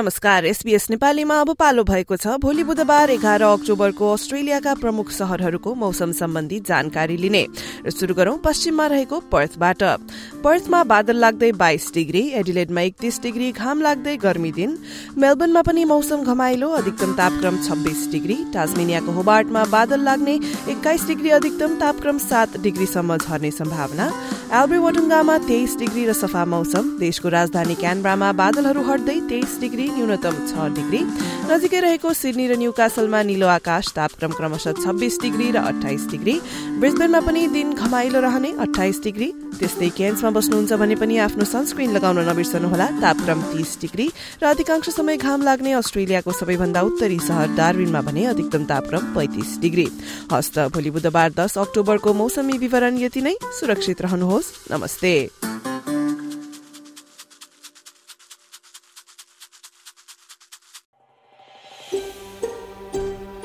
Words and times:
नमस्कार 0.00 0.44
एसबीएस 0.46 0.86
नेपालीमा 0.90 1.34
अब 1.40 1.50
पालो 1.60 1.82
भएको 1.84 2.16
छ। 2.16 2.40
भोलि 2.40 2.62
बुधबार 2.64 3.10
एघार 3.10 3.42
अक्टोबरको 3.44 4.12
अस्ट्रेलियाका 4.12 4.74
प्रमुख 4.74 5.10
शहरहरूको 5.12 5.74
मौसम 5.76 6.12
सम्बन्धी 6.16 6.60
जानकारी 6.64 7.16
लिने। 7.16 7.44
र 7.84 7.90
शुरू 7.90 8.14
गरौं 8.14 8.36
पश्चिममा 8.40 8.86
रहेको 8.86 9.20
पर्थबाट। 9.28 9.82
पर्थमा 10.40 10.82
बादल 10.84 11.16
लाग्दै 11.20 11.52
बाइस 11.52 11.90
डिग्री 11.94 12.22
एडिलेडमा 12.32 12.80
एकतीस 12.80 13.20
डिग्री 13.20 13.52
घाम 13.52 13.80
लाग्दै 13.82 14.16
गर्मी 14.16 14.52
दिन। 14.52 14.78
मेलबर्नमा 15.20 15.62
पनि 15.68 15.84
मौसम 15.84 16.24
घमाइलो 16.24 16.68
अधिकतम 16.80 17.12
तापक्रम 17.20 17.62
छब्बीस 17.68 18.08
डिग्री। 18.10 18.38
टाजमेनियाको 18.56 19.12
होबार्टमा 19.12 19.64
बादल 19.68 20.00
लाग्ने 20.00 20.34
एक्काइस 20.70 21.06
डिग्री 21.06 21.30
अधिकतम 21.36 21.76
तापक्रम 21.76 22.18
सात 22.24 22.56
डिग्रीसम्म 22.58 23.16
झर्ने 23.18 23.50
सम्भावना। 23.52 24.12
एल्ब्रेवटुङ्गामा 24.50 25.36
तेइस 25.38 25.76
डिग्री 25.78 26.04
र 26.06 26.12
सफा 26.12 26.44
मौसम 26.52 26.86
देशको 26.98 27.28
राजधानी 27.30 27.74
क्यानब्रामा 27.82 28.30
बादलहरू 28.40 28.82
हट्दै 28.82 29.14
तेइस 29.30 29.52
डिग्री 29.60 29.86
डिग्री 29.86 29.86
न्यूनतम 29.96 30.40
छ 30.48 30.66
डिग्री। 30.74 31.02
नजिकै 31.50 31.78
रहेको 31.82 32.08
सिडनी 32.14 32.46
र 32.46 32.54
न्यू 32.62 32.70
कासलमा 32.70 33.20
निलो 33.26 33.46
आकाश 33.50 33.90
तापक्रम 33.90 34.32
क्रमशः 34.38 34.86
छब्बीस 34.86 35.14
डिग्री 35.18 35.46
र 35.50 35.58
अठाइस 35.58 36.06
डिग्री। 36.06 36.34
ब्रिजबेनमा 36.78 37.20
पनि 37.26 37.42
दिन 37.50 37.74
घमाइलो 37.74 38.20
रहने 38.22 38.50
अठाइस 38.62 39.02
डिग्री। 39.02 39.28
त्यस्तै 39.58 39.88
क्यान्समा 39.98 40.30
बस्नुहुन्छ 40.30 40.72
भने 40.78 40.94
पनि 41.02 41.14
आफ्नो 41.26 41.44
सनस्क्रिन 41.44 41.90
लगाउन 41.90 42.18
नबिर्सनुहोला 42.30 42.86
तापक्रम 43.02 43.38
तीस 43.50 43.70
डिग्री। 43.82 44.06
र 44.38 44.44
अधिकांश 44.46 44.86
समय 44.94 45.16
घाम 45.18 45.42
लाग्ने 45.42 45.72
अस्ट्रेलियाको 45.74 46.30
सबैभन्दा 46.30 46.80
उत्तरी 46.86 47.18
सहर 47.18 47.48
डार्विनमा 47.58 48.00
भने 48.06 48.22
अधिकतम 48.30 48.62
तापक्रम 48.70 49.02
पैंतिस 49.10 49.58
डिग्री। 49.58 49.86
हस्त 50.30 50.70
भोलि 50.70 50.90
बुधबार 50.94 51.34
दस 51.34 51.58
अक्टोबरको 51.58 52.14
मौसमी 52.14 52.62
विवरण 52.62 53.02
यति 53.02 53.20
नै। 53.26 53.34
सुरक्षित 53.58 54.06
रहनुहोस्। 54.06 54.54
नमस्ते। 54.70 55.39